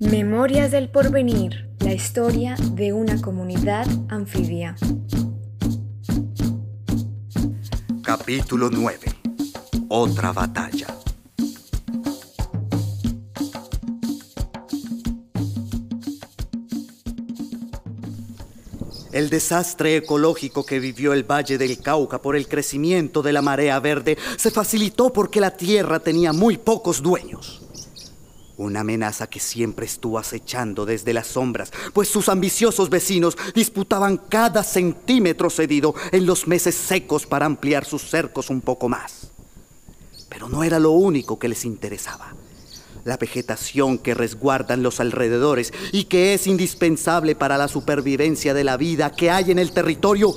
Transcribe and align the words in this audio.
Memorias 0.00 0.70
del 0.70 0.88
Porvenir, 0.90 1.70
la 1.80 1.92
historia 1.92 2.54
de 2.70 2.92
una 2.92 3.20
comunidad 3.20 3.84
anfibia. 4.08 4.76
Capítulo 8.04 8.70
9. 8.70 8.96
Otra 9.88 10.30
batalla. 10.30 10.86
El 19.10 19.30
desastre 19.30 19.96
ecológico 19.96 20.64
que 20.64 20.78
vivió 20.78 21.12
el 21.12 21.28
Valle 21.28 21.58
del 21.58 21.76
Cauca 21.80 22.22
por 22.22 22.36
el 22.36 22.46
crecimiento 22.46 23.20
de 23.20 23.32
la 23.32 23.42
marea 23.42 23.80
verde 23.80 24.16
se 24.36 24.52
facilitó 24.52 25.12
porque 25.12 25.40
la 25.40 25.56
tierra 25.56 25.98
tenía 25.98 26.32
muy 26.32 26.56
pocos 26.56 27.02
dueños. 27.02 27.57
Una 28.58 28.80
amenaza 28.80 29.28
que 29.28 29.38
siempre 29.38 29.86
estuvo 29.86 30.18
acechando 30.18 30.84
desde 30.84 31.12
las 31.12 31.28
sombras, 31.28 31.70
pues 31.92 32.08
sus 32.08 32.28
ambiciosos 32.28 32.90
vecinos 32.90 33.38
disputaban 33.54 34.16
cada 34.16 34.64
centímetro 34.64 35.48
cedido 35.48 35.94
en 36.10 36.26
los 36.26 36.48
meses 36.48 36.74
secos 36.74 37.24
para 37.24 37.46
ampliar 37.46 37.84
sus 37.84 38.02
cercos 38.02 38.50
un 38.50 38.60
poco 38.60 38.88
más. 38.88 39.28
Pero 40.28 40.48
no 40.48 40.64
era 40.64 40.80
lo 40.80 40.90
único 40.90 41.38
que 41.38 41.48
les 41.48 41.64
interesaba. 41.64 42.34
La 43.04 43.16
vegetación 43.16 43.96
que 43.96 44.14
resguardan 44.14 44.82
los 44.82 44.98
alrededores 44.98 45.72
y 45.92 46.04
que 46.04 46.34
es 46.34 46.48
indispensable 46.48 47.36
para 47.36 47.58
la 47.58 47.68
supervivencia 47.68 48.54
de 48.54 48.64
la 48.64 48.76
vida 48.76 49.12
que 49.12 49.30
hay 49.30 49.52
en 49.52 49.60
el 49.60 49.70
territorio 49.70 50.36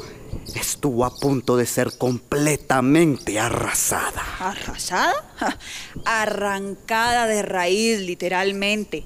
estuvo 0.55 1.05
a 1.05 1.15
punto 1.15 1.57
de 1.57 1.65
ser 1.65 1.97
completamente 1.97 3.39
arrasada. 3.39 4.23
¿Arrasada? 4.39 5.59
Arrancada 6.05 7.27
de 7.27 7.41
raíz, 7.41 7.99
literalmente. 7.99 9.03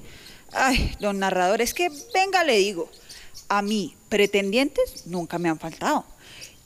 Ay, 0.52 0.96
don 1.00 1.20
narrador, 1.20 1.62
es 1.62 1.74
que 1.74 1.90
venga, 2.14 2.44
le 2.44 2.58
digo, 2.58 2.90
a 3.50 3.62
mí, 3.62 3.96
pretendientes 4.10 5.06
nunca 5.06 5.38
me 5.38 5.50
han 5.50 5.60
faltado. 5.60 6.06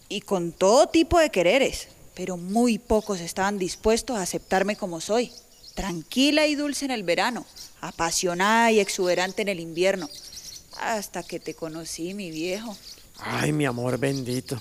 Y 0.08 0.22
con 0.22 0.52
todo 0.52 0.88
tipo 0.88 1.20
de 1.20 1.30
quereres, 1.30 1.88
pero 2.16 2.38
muy 2.38 2.80
pocos 2.80 3.20
estaban 3.20 3.58
dispuestos 3.58 4.18
a 4.18 4.24
aceptarme 4.24 4.76
como 4.76 5.02
soy. 5.02 5.32
Tranquila 5.76 6.48
y 6.48 6.56
dulce 6.56 6.86
en 6.86 6.92
el 6.92 7.04
verano, 7.04 7.46
apasionada 7.82 8.72
y 8.72 8.80
exuberante 8.80 9.42
en 9.42 9.50
el 9.50 9.60
invierno. 9.60 10.10
Hasta 10.82 11.24
que 11.24 11.40
te 11.40 11.54
conocí, 11.54 12.14
mi 12.14 12.32
viejo. 12.32 12.76
Ay, 13.22 13.52
mi 13.52 13.66
amor 13.66 13.98
bendito. 13.98 14.60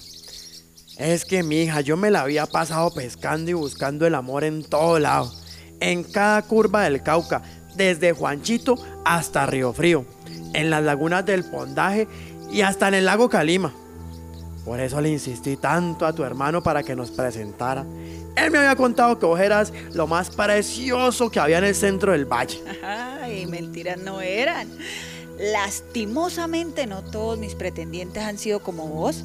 Es 0.99 1.25
que 1.25 1.43
mi 1.43 1.63
hija, 1.63 1.81
yo 1.81 1.97
me 1.97 2.11
la 2.11 2.23
había 2.23 2.47
pasado 2.47 2.93
pescando 2.93 3.51
y 3.51 3.55
buscando 3.55 4.07
el 4.07 4.15
amor 4.15 4.45
en 4.45 4.65
todo 4.65 4.99
lado. 4.99 5.33
En 5.81 6.03
cada 6.03 6.43
curva 6.43 6.83
del 6.83 7.03
Cauca, 7.03 7.43
desde 7.77 8.13
Juanchito 8.13 8.75
hasta 9.05 9.47
Río 9.47 9.73
Frío, 9.73 10.05
en 10.55 10.71
las 10.71 10.83
lagunas 10.83 11.25
del 11.25 11.45
Pondaje 11.45 12.09
y 12.51 12.63
hasta 12.63 12.89
en 12.89 12.95
el 12.95 13.05
lago 13.05 13.29
Calima. 13.29 13.73
Por 14.65 14.81
eso 14.81 15.01
le 15.01 15.09
insistí 15.09 15.57
tanto 15.57 16.05
a 16.05 16.13
tu 16.13 16.25
hermano 16.25 16.63
para 16.63 16.83
que 16.83 16.97
nos 16.97 17.11
presentara. 17.11 17.87
Él 18.37 18.51
me 18.51 18.59
había 18.59 18.77
contado 18.77 19.19
que 19.19 19.25
vos 19.25 19.41
eras 19.41 19.73
lo 19.95 20.07
más 20.07 20.31
precioso 20.31 21.31
que 21.31 21.41
había 21.41 21.59
en 21.59 21.65
el 21.65 21.75
centro 21.75 22.13
del 22.13 22.27
valle. 22.27 22.61
Ay, 22.83 23.47
mentiras 23.47 23.99
no 23.99 24.21
eran. 24.21 24.69
Lastimosamente 25.39 26.87
no 26.87 27.03
todos 27.03 27.39
mis 27.39 27.55
pretendientes 27.55 28.23
han 28.23 28.39
sido 28.39 28.61
como 28.61 28.89
vos. 28.89 29.25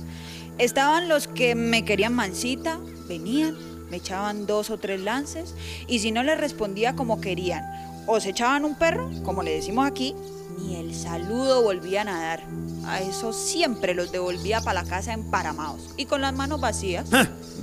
Estaban 0.57 1.09
los 1.09 1.27
que 1.27 1.55
me 1.55 1.83
querían 1.83 2.13
mansita, 2.13 2.79
venían, 3.07 3.57
me 3.89 3.97
echaban 3.97 4.45
dos 4.45 4.69
o 4.69 4.77
tres 4.77 5.01
lances 5.01 5.55
y 5.87 5.99
si 5.99 6.11
no 6.11 6.23
les 6.23 6.39
respondía 6.39 6.95
como 6.95 7.19
querían, 7.19 7.63
o 8.05 8.19
se 8.19 8.29
echaban 8.29 8.65
un 8.65 8.75
perro, 8.75 9.09
como 9.23 9.43
le 9.43 9.51
decimos 9.51 9.87
aquí, 9.87 10.15
ni 10.59 10.75
el 10.75 10.93
saludo 10.93 11.63
volvían 11.63 12.07
a 12.07 12.21
dar. 12.21 12.43
A 12.85 12.99
eso 13.01 13.33
siempre 13.33 13.93
los 13.93 14.11
devolvía 14.11 14.61
para 14.61 14.83
la 14.83 14.89
casa 14.89 15.13
emparamados 15.13 15.81
y 15.97 16.05
con 16.05 16.21
las 16.21 16.33
manos 16.33 16.59
vacías. 16.61 17.05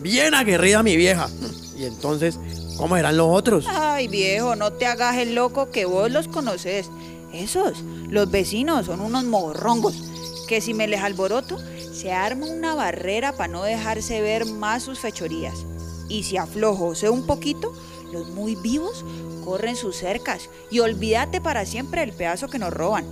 Bien 0.03 0.35
aguerrida 0.35 0.83
mi 0.83 0.97
vieja. 0.97 1.29
Y 1.77 1.85
entonces, 1.85 2.39
¿cómo 2.77 2.97
eran 2.97 3.17
los 3.17 3.29
otros? 3.31 3.67
Ay, 3.69 4.09
viejo, 4.09 4.57
no 4.57 4.73
te 4.73 4.87
hagas 4.87 5.17
el 5.17 5.35
loco 5.35 5.71
que 5.71 5.85
vos 5.85 6.11
los 6.11 6.27
conoces. 6.27 6.91
Esos, 7.33 7.83
los 8.09 8.31
vecinos, 8.31 8.87
son 8.87 9.01
unos 9.01 9.25
morrongos 9.25 9.95
que 10.49 10.61
si 10.61 10.75
me 10.75 10.89
les 10.89 11.01
alboroto, 11.01 11.59
se 11.93 12.13
arma 12.13 12.47
una 12.47 12.75
barrera 12.75 13.33
para 13.37 13.53
no 13.53 13.63
dejarse 13.63 14.21
ver 14.21 14.47
más 14.47 14.83
sus 14.83 14.99
fechorías. 14.99 15.55
Y 16.09 16.25
si 16.25 16.37
aflojo 16.37 16.95
sé 16.95 17.09
un 17.09 17.25
poquito, 17.25 17.73
los 18.13 18.31
muy 18.31 18.57
vivos 18.57 19.05
corren 19.45 19.77
sus 19.77 19.97
cercas 19.97 20.51
y 20.71 20.81
olvídate 20.81 21.41
para 21.41 21.65
siempre 21.67 22.03
el 22.03 22.13
pedazo 22.13 22.49
que 22.49 22.59
nos 22.59 22.73
roban. 22.73 23.07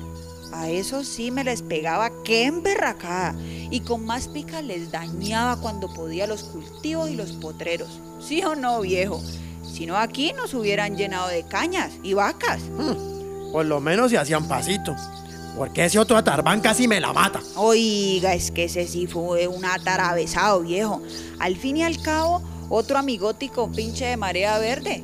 A 0.52 0.70
eso 0.70 1.04
sí 1.04 1.30
me 1.30 1.44
les 1.44 1.62
pegaba 1.62 2.10
qué 2.24 2.44
emberracada 2.44 3.36
y 3.70 3.80
con 3.80 4.04
más 4.04 4.28
pica 4.28 4.62
les 4.62 4.90
dañaba 4.90 5.60
cuando 5.60 5.92
podía 5.92 6.26
los 6.26 6.42
cultivos 6.42 7.10
y 7.10 7.14
los 7.14 7.32
potreros. 7.32 8.00
¿Sí 8.18 8.42
o 8.42 8.56
no, 8.56 8.80
viejo? 8.80 9.22
Si 9.70 9.86
no 9.86 9.96
aquí 9.96 10.32
nos 10.32 10.54
hubieran 10.54 10.96
llenado 10.96 11.28
de 11.28 11.44
cañas 11.44 11.92
y 12.02 12.14
vacas. 12.14 12.62
Hmm, 12.76 13.17
por 13.53 13.64
lo 13.64 13.81
menos 13.81 14.10
se 14.10 14.19
hacían 14.19 14.47
pasito. 14.47 14.94
Porque 15.56 15.84
ese 15.84 15.98
otro 15.98 16.16
atarbán 16.16 16.60
casi 16.60 16.86
me 16.86 17.00
la 17.00 17.12
mata. 17.12 17.41
Oiga, 17.56 18.34
es 18.34 18.50
que 18.50 18.64
ese 18.64 18.86
sí 18.86 19.06
fue 19.06 19.48
un 19.48 19.64
atarabesado, 19.64 20.60
viejo. 20.60 21.03
Al 21.41 21.56
fin 21.56 21.78
y 21.78 21.82
al 21.82 22.00
cabo, 22.00 22.42
otro 22.69 22.98
amigótico 22.98 23.70
pinche 23.72 24.04
de 24.06 24.16
marea 24.16 24.59
verde. 24.59 25.03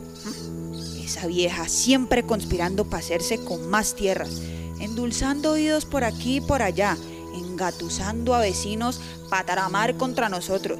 Esa 1.03 1.27
vieja 1.27 1.69
siempre 1.69 2.25
conspirando 2.25 2.84
para 2.84 3.03
hacerse 3.03 3.38
con 3.38 3.69
más 3.69 3.94
tierras, 3.94 4.41
endulzando 4.81 5.53
oídos 5.53 5.87
por 5.87 6.05
aquí 6.05 6.37
y 6.37 6.41
por 6.41 6.62
allá, 6.62 6.97
engatusando 7.34 8.34
a 8.34 8.41
vecinos 8.41 9.00
para 9.28 9.44
taramar 9.44 9.97
contra 9.97 10.28
nosotros. 10.28 10.78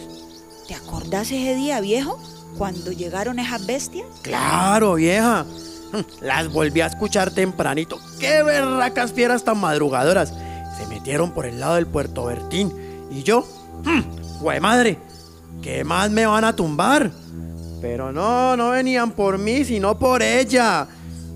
¿Te 0.69 0.75
acordás 0.75 1.31
ese 1.32 1.56
día, 1.56 1.81
viejo? 1.81 2.19
Cuando 2.56 2.92
llegaron 2.92 3.38
esas 3.38 3.66
bestias. 3.66 4.06
Claro, 4.22 4.94
vieja. 4.94 5.44
Las 6.21 6.53
volví 6.53 6.81
a 6.81 6.87
escuchar 6.87 7.31
tempranito. 7.31 7.99
¡Qué 8.19 8.43
berracas 8.43 9.12
fieras 9.12 9.44
tan 9.44 9.59
madrugadoras! 9.59 10.32
Se 10.78 10.87
metieron 10.87 11.32
por 11.32 11.47
el 11.47 11.60
lado 11.60 11.77
del 11.77 11.87
Puerto 11.87 12.25
Bertín. 12.25 12.72
Y 13.10 13.22
yo, 13.22 13.47
¡jue 14.41 14.60
madre! 14.60 14.99
¿Qué 15.62 15.84
más 15.84 16.10
me 16.10 16.27
van 16.27 16.44
a 16.44 16.55
tumbar? 16.55 17.10
Pero 17.81 18.12
no, 18.12 18.56
no 18.56 18.71
venían 18.71 19.12
por 19.12 19.38
mí, 19.38 19.65
sino 19.65 19.99
por 19.99 20.22
ella. 20.22 20.87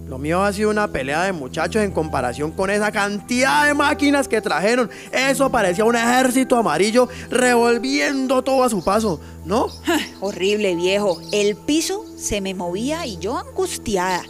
Lo 0.08 0.16
mío 0.16 0.42
ha 0.42 0.52
sido 0.54 0.70
una 0.70 0.88
pelea 0.88 1.24
de 1.24 1.32
muchachos 1.32 1.82
en 1.82 1.90
comparación 1.90 2.50
con 2.50 2.70
esa 2.70 2.90
cantidad 2.90 3.66
de 3.66 3.74
máquinas 3.74 4.26
que 4.26 4.40
trajeron. 4.40 4.88
Eso 5.12 5.50
parecía 5.50 5.84
un 5.84 5.96
ejército 5.96 6.56
amarillo 6.56 7.08
revolviendo 7.30 8.42
todo 8.42 8.64
a 8.64 8.70
su 8.70 8.82
paso, 8.82 9.20
¿no? 9.44 9.66
Horrible, 10.20 10.74
viejo. 10.74 11.20
El 11.30 11.56
piso 11.56 12.07
se 12.18 12.40
me 12.40 12.54
movía 12.54 13.06
y 13.06 13.18
yo 13.18 13.38
angustiada. 13.38 14.24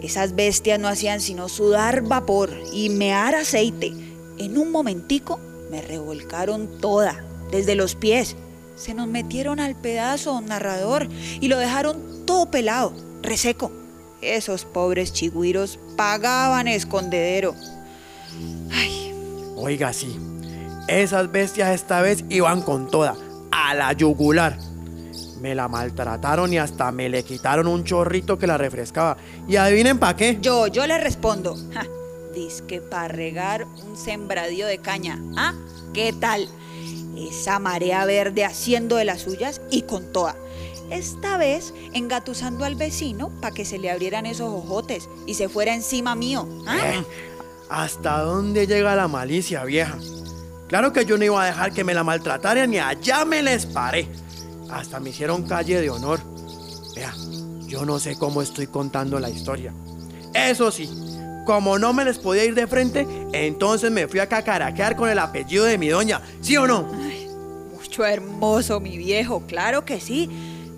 Esas 0.00 0.34
bestias 0.34 0.80
no 0.80 0.88
hacían 0.88 1.20
sino 1.20 1.48
sudar 1.48 2.02
vapor 2.02 2.50
y 2.72 2.88
mear 2.88 3.34
aceite. 3.34 3.92
En 4.38 4.58
un 4.58 4.72
momentico 4.72 5.38
me 5.70 5.82
revolcaron 5.82 6.80
toda, 6.80 7.24
desde 7.50 7.74
los 7.74 7.94
pies. 7.94 8.36
Se 8.76 8.94
nos 8.94 9.06
metieron 9.06 9.60
al 9.60 9.76
pedazo, 9.76 10.40
narrador, 10.40 11.08
y 11.40 11.48
lo 11.48 11.58
dejaron 11.58 12.24
todo 12.26 12.50
pelado, 12.50 12.92
reseco. 13.22 13.70
Esos 14.20 14.64
pobres 14.64 15.12
chigüiros 15.12 15.78
pagaban 15.96 16.66
escondedero. 16.66 17.54
Ay. 18.72 19.12
Oiga, 19.56 19.92
sí. 19.92 20.18
Esas 20.88 21.30
bestias 21.30 21.74
esta 21.74 22.02
vez 22.02 22.24
iban 22.28 22.62
con 22.62 22.90
toda, 22.90 23.16
a 23.50 23.74
la 23.74 23.92
yugular. 23.92 24.58
Me 25.44 25.54
la 25.54 25.68
maltrataron 25.68 26.50
y 26.54 26.56
hasta 26.56 26.90
me 26.90 27.10
le 27.10 27.22
quitaron 27.22 27.66
un 27.66 27.84
chorrito 27.84 28.38
que 28.38 28.46
la 28.46 28.56
refrescaba. 28.56 29.18
Y 29.46 29.56
adivinen 29.56 29.98
para 29.98 30.16
qué. 30.16 30.38
Yo, 30.40 30.68
yo 30.68 30.86
le 30.86 30.96
respondo. 30.96 31.54
Dice 32.34 32.64
que 32.64 32.80
para 32.80 33.08
regar 33.08 33.66
un 33.86 33.94
sembradío 33.94 34.66
de 34.66 34.78
caña. 34.78 35.20
¿Ah? 35.36 35.52
¿Qué 35.92 36.14
tal? 36.14 36.48
Esa 37.18 37.58
marea 37.58 38.06
verde 38.06 38.46
haciendo 38.46 38.96
de 38.96 39.04
las 39.04 39.20
suyas 39.20 39.60
y 39.70 39.82
con 39.82 40.10
toda. 40.14 40.34
Esta 40.88 41.36
vez 41.36 41.74
engatusando 41.92 42.64
al 42.64 42.74
vecino 42.74 43.28
para 43.42 43.54
que 43.54 43.66
se 43.66 43.76
le 43.76 43.90
abrieran 43.90 44.24
esos 44.24 44.48
ojotes 44.48 45.10
y 45.26 45.34
se 45.34 45.50
fuera 45.50 45.74
encima 45.74 46.14
mío. 46.14 46.48
¿Ah? 46.66 46.78
Eh, 46.86 47.04
¿Hasta 47.68 48.20
dónde 48.20 48.66
llega 48.66 48.96
la 48.96 49.08
malicia, 49.08 49.62
vieja? 49.64 49.98
Claro 50.68 50.94
que 50.94 51.04
yo 51.04 51.18
no 51.18 51.24
iba 51.26 51.42
a 51.42 51.46
dejar 51.46 51.74
que 51.74 51.84
me 51.84 51.92
la 51.92 52.02
maltrataran 52.02 52.70
ni 52.70 52.78
allá 52.78 53.26
me 53.26 53.42
les 53.42 53.66
paré. 53.66 54.08
Hasta 54.74 54.98
me 54.98 55.10
hicieron 55.10 55.44
calle 55.44 55.80
de 55.80 55.88
honor. 55.88 56.18
Vea, 56.96 57.14
yo 57.68 57.84
no 57.84 58.00
sé 58.00 58.16
cómo 58.16 58.42
estoy 58.42 58.66
contando 58.66 59.20
la 59.20 59.30
historia. 59.30 59.72
Eso 60.34 60.72
sí, 60.72 60.90
como 61.46 61.78
no 61.78 61.92
me 61.92 62.04
les 62.04 62.18
podía 62.18 62.44
ir 62.44 62.56
de 62.56 62.66
frente, 62.66 63.06
entonces 63.32 63.92
me 63.92 64.08
fui 64.08 64.18
a 64.18 64.28
cacaraquear 64.28 64.96
con 64.96 65.08
el 65.08 65.20
apellido 65.20 65.64
de 65.64 65.78
mi 65.78 65.88
doña. 65.88 66.20
¿Sí 66.40 66.56
o 66.56 66.66
no? 66.66 66.88
Ay, 66.92 67.28
mucho 67.72 68.04
hermoso, 68.04 68.80
mi 68.80 68.98
viejo, 68.98 69.44
claro 69.46 69.84
que 69.84 70.00
sí. 70.00 70.28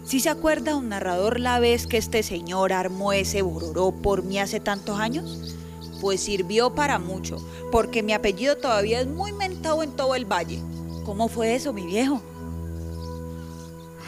¿Sí 0.04 0.20
se 0.20 0.28
acuerda 0.28 0.76
un 0.76 0.90
narrador 0.90 1.40
la 1.40 1.58
vez 1.58 1.86
que 1.86 1.96
este 1.96 2.22
señor 2.22 2.74
armó 2.74 3.14
ese 3.14 3.40
bororó 3.40 3.92
por 3.92 4.22
mí 4.24 4.38
hace 4.38 4.60
tantos 4.60 5.00
años? 5.00 5.54
Pues 6.02 6.20
sirvió 6.20 6.74
para 6.74 6.98
mucho, 6.98 7.38
porque 7.72 8.02
mi 8.02 8.12
apellido 8.12 8.58
todavía 8.58 9.00
es 9.00 9.06
muy 9.06 9.32
mentado 9.32 9.82
en 9.82 9.92
todo 9.92 10.14
el 10.14 10.26
valle. 10.26 10.60
¿Cómo 11.06 11.28
fue 11.28 11.54
eso, 11.54 11.72
mi 11.72 11.86
viejo? 11.86 12.20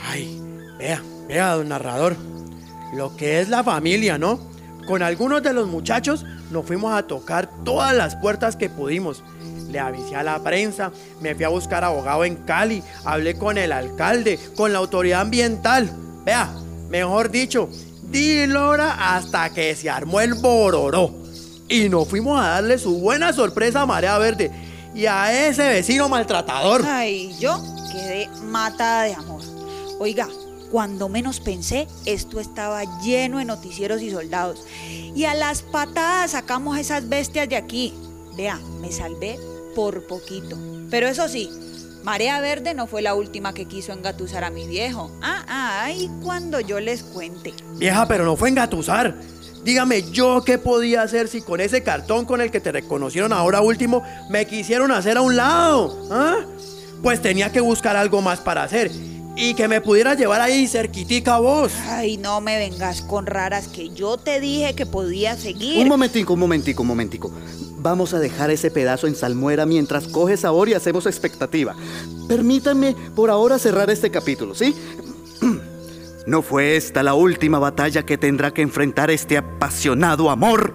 Ay, 0.08 0.40
vea, 0.78 1.02
vea, 1.26 1.54
don 1.54 1.68
narrador. 1.68 2.16
Lo 2.94 3.16
que 3.16 3.40
es 3.40 3.48
la 3.48 3.62
familia, 3.62 4.18
¿no? 4.18 4.40
Con 4.86 5.02
algunos 5.02 5.42
de 5.42 5.52
los 5.52 5.68
muchachos 5.68 6.24
nos 6.50 6.64
fuimos 6.64 6.94
a 6.94 7.02
tocar 7.02 7.50
todas 7.64 7.94
las 7.94 8.16
puertas 8.16 8.56
que 8.56 8.70
pudimos. 8.70 9.22
Le 9.70 9.78
avisé 9.78 10.16
a 10.16 10.22
la 10.22 10.42
prensa, 10.42 10.92
me 11.20 11.34
fui 11.34 11.44
a 11.44 11.50
buscar 11.50 11.84
abogado 11.84 12.24
en 12.24 12.36
Cali, 12.36 12.82
hablé 13.04 13.36
con 13.36 13.58
el 13.58 13.70
alcalde, 13.70 14.38
con 14.56 14.72
la 14.72 14.78
autoridad 14.78 15.20
ambiental. 15.20 15.90
Vea, 16.24 16.50
mejor 16.88 17.30
dicho, 17.30 17.68
di 18.02 18.46
lora 18.46 19.14
hasta 19.14 19.50
que 19.50 19.76
se 19.76 19.90
armó 19.90 20.20
el 20.20 20.34
bororó. 20.34 21.14
Y 21.68 21.90
nos 21.90 22.08
fuimos 22.08 22.40
a 22.40 22.48
darle 22.48 22.78
su 22.78 22.98
buena 22.98 23.34
sorpresa 23.34 23.82
a 23.82 23.86
Marea 23.86 24.16
Verde 24.16 24.50
y 24.94 25.04
a 25.04 25.48
ese 25.48 25.68
vecino 25.68 26.08
maltratador. 26.08 26.82
Ay, 26.86 27.36
yo 27.38 27.62
quedé 27.92 28.30
matada 28.44 29.02
de 29.02 29.14
amor. 29.14 29.47
Oiga, 29.98 30.28
cuando 30.70 31.08
menos 31.08 31.40
pensé, 31.40 31.88
esto 32.04 32.40
estaba 32.40 33.00
lleno 33.00 33.38
de 33.38 33.44
noticieros 33.44 34.00
y 34.02 34.10
soldados. 34.10 34.64
Y 34.86 35.24
a 35.24 35.34
las 35.34 35.62
patadas 35.62 36.32
sacamos 36.32 36.78
esas 36.78 37.08
bestias 37.08 37.48
de 37.48 37.56
aquí. 37.56 37.94
Vea, 38.36 38.60
me 38.80 38.92
salvé 38.92 39.38
por 39.74 40.06
poquito. 40.06 40.56
Pero 40.90 41.08
eso 41.08 41.28
sí, 41.28 41.50
Marea 42.04 42.40
Verde 42.40 42.74
no 42.74 42.86
fue 42.86 43.02
la 43.02 43.14
última 43.14 43.54
que 43.54 43.66
quiso 43.66 43.92
engatusar 43.92 44.44
a 44.44 44.50
mi 44.50 44.66
viejo. 44.68 45.10
Ah, 45.20 45.44
ah, 45.48 45.80
ay, 45.82 46.10
cuando 46.22 46.60
yo 46.60 46.78
les 46.78 47.02
cuente. 47.02 47.54
Vieja, 47.76 48.06
pero 48.06 48.24
no 48.24 48.36
fue 48.36 48.50
engatusar. 48.50 49.16
Dígame, 49.64 50.02
¿yo 50.12 50.42
qué 50.44 50.58
podía 50.58 51.02
hacer 51.02 51.26
si 51.26 51.42
con 51.42 51.60
ese 51.60 51.82
cartón 51.82 52.24
con 52.24 52.40
el 52.40 52.52
que 52.52 52.60
te 52.60 52.70
reconocieron 52.70 53.32
ahora 53.32 53.60
último 53.60 54.04
me 54.30 54.46
quisieron 54.46 54.92
hacer 54.92 55.16
a 55.16 55.22
un 55.22 55.36
lado? 55.36 56.06
¿Ah? 56.10 56.38
Pues 57.02 57.20
tenía 57.20 57.50
que 57.50 57.60
buscar 57.60 57.96
algo 57.96 58.22
más 58.22 58.40
para 58.40 58.62
hacer 58.62 58.90
y 59.40 59.54
que 59.54 59.68
me 59.68 59.80
pudiera 59.80 60.14
llevar 60.14 60.40
ahí 60.40 60.66
cerquitica 60.66 61.38
vos. 61.38 61.72
Ay, 61.86 62.16
no 62.16 62.40
me 62.40 62.58
vengas 62.58 63.02
con 63.02 63.24
raras 63.24 63.68
que 63.68 63.90
yo 63.90 64.16
te 64.16 64.40
dije 64.40 64.74
que 64.74 64.84
podía 64.84 65.36
seguir. 65.36 65.80
Un 65.80 65.88
momentico, 65.88 66.34
un 66.34 66.40
momentico, 66.40 66.82
un 66.82 66.88
momentico. 66.88 67.30
Vamos 67.78 68.12
a 68.14 68.18
dejar 68.18 68.50
ese 68.50 68.72
pedazo 68.72 69.06
en 69.06 69.14
salmuera 69.14 69.64
mientras 69.64 70.08
coge 70.08 70.36
sabor 70.36 70.68
y 70.68 70.74
hacemos 70.74 71.06
expectativa. 71.06 71.76
Permítanme 72.26 72.96
por 73.14 73.30
ahora 73.30 73.60
cerrar 73.60 73.88
este 73.90 74.10
capítulo, 74.10 74.56
¿sí? 74.56 74.74
¿No 76.26 76.42
fue 76.42 76.76
esta 76.76 77.04
la 77.04 77.14
última 77.14 77.60
batalla 77.60 78.04
que 78.04 78.18
tendrá 78.18 78.52
que 78.52 78.62
enfrentar 78.62 79.10
este 79.12 79.36
apasionado 79.38 80.30
amor? 80.30 80.74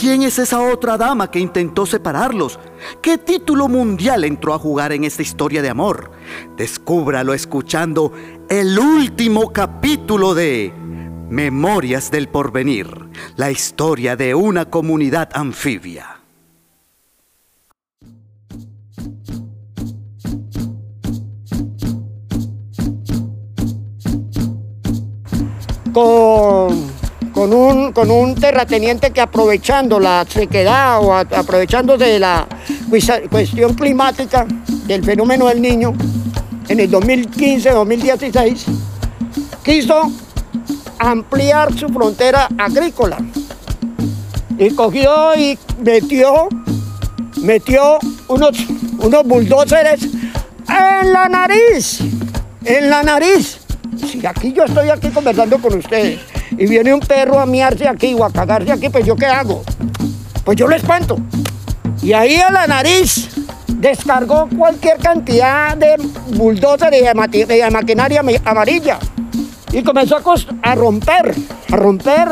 ¿Quién 0.00 0.22
es 0.22 0.38
esa 0.38 0.62
otra 0.62 0.96
dama 0.96 1.30
que 1.30 1.38
intentó 1.38 1.84
separarlos? 1.84 2.58
¿Qué 3.02 3.18
título 3.18 3.68
mundial 3.68 4.24
entró 4.24 4.54
a 4.54 4.58
jugar 4.58 4.92
en 4.92 5.04
esta 5.04 5.20
historia 5.20 5.60
de 5.60 5.68
amor? 5.68 6.12
Descúbralo 6.56 7.34
escuchando 7.34 8.10
el 8.48 8.78
último 8.78 9.52
capítulo 9.52 10.32
de 10.32 10.72
Memorias 11.28 12.10
del 12.10 12.30
Porvenir, 12.30 13.10
la 13.36 13.50
historia 13.50 14.16
de 14.16 14.34
una 14.34 14.70
comunidad 14.70 15.28
anfibia. 15.34 16.16
con, 25.92 26.99
con, 27.40 27.54
un, 27.54 27.92
con 27.94 28.10
un 28.10 28.34
terrateniente 28.34 29.12
que 29.12 29.20
aprovechando 29.22 29.98
la 29.98 30.26
sequedad 30.28 31.00
o 31.00 31.14
a- 31.14 31.20
aprovechándose 31.20 32.04
de 32.04 32.18
la 32.18 32.46
cuestión 33.30 33.72
climática 33.72 34.44
del 34.86 35.02
fenómeno 35.02 35.46
del 35.46 35.62
niño, 35.62 35.94
en 36.68 36.80
el 36.80 36.90
2015-2016, 36.90 38.64
quiso 39.64 40.12
ampliar 40.98 41.72
su 41.78 41.88
frontera 41.88 42.46
agrícola. 42.58 43.16
Y 44.58 44.68
cogió 44.74 45.34
y 45.34 45.58
metió, 45.82 46.46
metió 47.40 47.98
unos, 48.28 48.50
unos 48.98 49.24
bulldozers 49.24 50.02
en 50.02 51.10
la 51.10 51.26
nariz, 51.26 52.00
en 52.66 52.90
la 52.90 53.02
nariz. 53.02 53.60
Si 54.06 54.26
aquí 54.26 54.52
yo 54.52 54.64
estoy 54.64 54.90
aquí 54.90 55.08
conversando 55.08 55.56
con 55.58 55.78
ustedes 55.78 56.20
y 56.52 56.66
viene 56.66 56.92
un 56.92 57.00
perro 57.00 57.38
a 57.38 57.46
miarse 57.46 57.86
aquí 57.88 58.14
o 58.14 58.24
a 58.24 58.30
cagarse 58.32 58.72
aquí, 58.72 58.88
pues 58.88 59.06
yo 59.06 59.16
qué 59.16 59.26
hago? 59.26 59.62
Pues 60.44 60.56
yo 60.56 60.66
lo 60.66 60.76
espanto. 60.76 61.16
Y 62.02 62.12
ahí 62.12 62.36
a 62.36 62.50
la 62.50 62.66
nariz 62.66 63.28
descargó 63.66 64.48
cualquier 64.56 64.98
cantidad 64.98 65.76
de 65.76 65.96
bulldozer 66.34 66.90
de, 66.90 67.70
maquinaria 67.70 68.22
amarilla. 68.44 68.98
Y 69.72 69.82
comenzó 69.82 70.16
a, 70.62 70.74
romper, 70.74 71.34
a 71.70 71.76
romper 71.76 72.28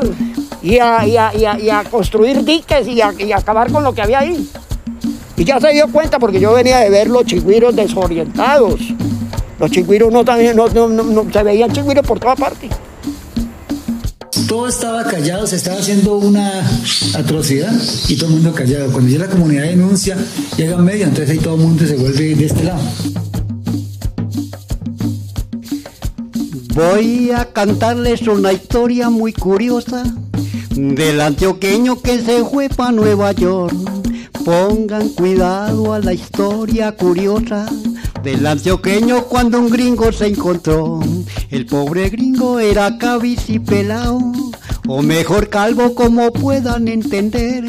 y 0.62 0.78
a, 0.78 1.84
construir 1.90 2.44
diques 2.44 2.88
y 2.88 3.00
a, 3.00 3.12
acabar 3.36 3.70
con 3.70 3.84
lo 3.84 3.92
que 3.94 4.02
había 4.02 4.20
ahí. 4.20 4.48
Y 5.36 5.44
ya 5.44 5.60
se 5.60 5.72
dio 5.72 5.86
cuenta 5.92 6.18
porque 6.18 6.40
yo 6.40 6.52
venía 6.52 6.78
de 6.78 6.90
ver 6.90 7.08
los 7.08 7.24
chigüiros 7.24 7.76
desorientados. 7.76 8.80
Los 9.60 9.70
chigüiros 9.70 10.12
no, 10.12 10.24
no- 10.24 10.88
no- 10.88 11.32
se 11.32 11.42
veían 11.44 11.70
chigüiros 11.72 12.04
por 12.04 12.18
toda 12.18 12.34
parte. 12.34 12.68
Todo 14.48 14.66
estaba 14.66 15.04
callado, 15.04 15.46
se 15.46 15.56
estaba 15.56 15.78
haciendo 15.78 16.16
una 16.16 16.66
atrocidad 17.14 17.70
y 18.08 18.16
todo 18.16 18.30
el 18.30 18.36
mundo 18.36 18.54
callado. 18.54 18.90
Cuando 18.90 19.10
ya 19.10 19.18
la 19.18 19.28
comunidad 19.28 19.64
denuncia, 19.64 20.16
llegan 20.56 20.82
media, 20.86 21.04
entonces 21.04 21.28
ahí 21.28 21.38
todo 21.38 21.56
el 21.56 21.60
mundo 21.60 21.86
se 21.86 21.96
vuelve 21.96 22.34
de 22.34 22.46
este 22.46 22.64
lado. 22.64 22.80
Voy 26.74 27.30
a 27.30 27.44
cantarles 27.52 28.22
una 28.22 28.54
historia 28.54 29.10
muy 29.10 29.34
curiosa 29.34 30.02
del 30.70 31.20
antioqueño 31.20 32.00
que 32.00 32.18
se 32.18 32.42
fue 32.42 32.70
para 32.70 32.92
Nueva 32.92 33.32
York. 33.32 33.74
Pongan 34.46 35.10
cuidado 35.10 35.92
a 35.92 35.98
la 35.98 36.14
historia 36.14 36.92
curiosa 36.92 37.66
del 38.22 38.46
antioqueño 38.46 39.24
cuando 39.24 39.58
un 39.58 39.70
gringo 39.70 40.12
se 40.12 40.26
encontró. 40.26 41.00
El 41.50 41.66
pobre 41.66 42.08
gringo 42.08 42.58
era 42.58 42.98
pelao 43.66 44.32
o 44.86 45.02
mejor 45.02 45.48
calvo 45.48 45.94
como 45.94 46.32
puedan 46.32 46.88
entender. 46.88 47.64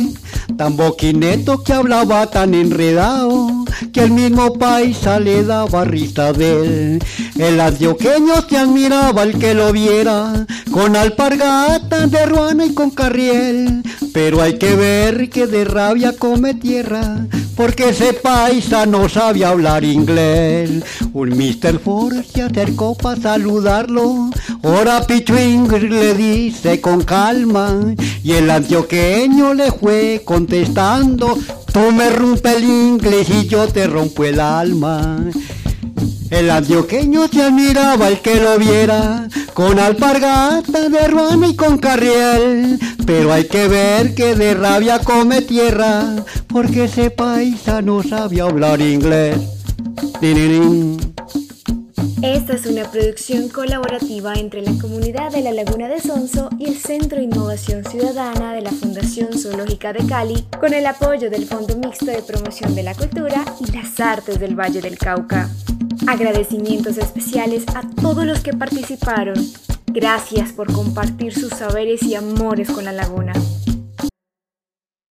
Tan 0.57 0.75
boquineto 0.75 1.63
que 1.63 1.73
hablaba 1.73 2.27
tan 2.27 2.53
enredado 2.53 3.65
que 3.93 4.01
el 4.01 4.11
mismo 4.11 4.53
paisa 4.53 5.19
le 5.19 5.43
daba 5.43 5.85
risa 5.85 6.33
de 6.33 6.95
él. 6.95 7.03
El 7.37 7.59
antioqueño 7.59 8.33
se 8.47 8.57
admiraba 8.57 9.21
al 9.21 9.37
que 9.37 9.53
lo 9.53 9.71
viera 9.71 10.45
con 10.71 10.95
alpargatas 10.95 12.11
de 12.11 12.25
ruana 12.25 12.65
y 12.65 12.73
con 12.73 12.89
carriel. 12.91 13.83
Pero 14.13 14.41
hay 14.41 14.57
que 14.57 14.75
ver 14.75 15.29
que 15.29 15.47
de 15.47 15.63
rabia 15.65 16.13
come 16.17 16.55
tierra 16.55 17.27
porque 17.59 17.89
ese 17.89 18.13
paisa 18.13 18.85
no 18.85 19.09
sabía 19.09 19.49
hablar 19.49 19.83
inglés. 19.83 20.81
Un 21.11 21.31
Mr. 21.31 21.77
Ford 21.77 22.23
se 22.33 22.43
acercó 22.43 22.95
para 22.95 23.19
saludarlo. 23.19 24.29
Ahora 24.63 25.05
Pichuín 25.05 25.67
le 25.67 26.13
dice 26.13 26.79
con 26.79 27.03
calma 27.03 27.93
y 28.23 28.31
el 28.31 28.49
antioqueño 28.49 29.53
le 29.53 29.73
fue 29.73 30.21
contestando. 30.23 31.37
Tú 31.73 31.91
me 31.91 32.09
rompes 32.09 32.55
el 32.55 32.63
inglés 32.63 33.27
y 33.29 33.47
yo 33.47 33.67
te 33.67 33.87
rompo 33.87 34.23
el 34.23 34.39
alma. 34.39 35.19
El 36.29 36.51
antioqueño 36.51 37.27
se 37.27 37.41
admiraba 37.41 38.07
el 38.07 38.21
que 38.21 38.35
lo 38.35 38.57
viera, 38.57 39.27
con 39.53 39.79
alpargata 39.79 40.87
de 40.87 41.07
ruana 41.09 41.47
y 41.47 41.55
con 41.57 41.77
carriel. 41.77 42.79
Pero 43.09 43.33
hay 43.33 43.45
que 43.45 43.67
ver 43.67 44.13
que 44.13 44.35
de 44.35 44.53
rabia 44.53 44.99
come 44.99 45.41
tierra, 45.41 46.23
porque 46.45 46.83
ese 46.83 47.09
paisa 47.09 47.81
no 47.81 48.03
sabía 48.03 48.43
hablar 48.43 48.81
inglés. 48.81 49.35
Esta 52.21 52.53
es 52.53 52.67
una 52.67 52.83
producción 52.91 53.49
colaborativa 53.49 54.35
entre 54.35 54.61
la 54.61 54.73
comunidad 54.79 55.31
de 55.31 55.41
la 55.41 55.51
Laguna 55.51 55.87
de 55.87 55.99
Sonso 55.99 56.49
y 56.59 56.65
el 56.65 56.77
Centro 56.77 57.19
Innovación 57.19 57.83
Ciudadana 57.83 58.53
de 58.53 58.61
la 58.61 58.71
Fundación 58.71 59.35
Zoológica 59.35 59.91
de 59.91 60.05
Cali, 60.05 60.45
con 60.59 60.75
el 60.75 60.85
apoyo 60.85 61.31
del 61.31 61.47
Fondo 61.47 61.75
Mixto 61.77 62.05
de 62.05 62.21
Promoción 62.21 62.75
de 62.75 62.83
la 62.83 62.93
Cultura 62.93 63.43
y 63.59 63.71
las 63.71 63.99
Artes 63.99 64.39
del 64.39 64.53
Valle 64.53 64.81
del 64.81 64.99
Cauca. 64.99 65.49
Agradecimientos 66.05 66.99
especiales 66.99 67.63
a 67.73 67.81
todos 67.99 68.23
los 68.27 68.41
que 68.41 68.53
participaron. 68.53 69.33
Gracias 69.91 70.53
por 70.53 70.71
compartir 70.71 71.33
sus 71.33 71.49
saberes 71.49 72.03
y 72.03 72.13
amores 72.13 72.69
con 72.69 72.85
la 72.85 72.91
laguna. 72.91 73.33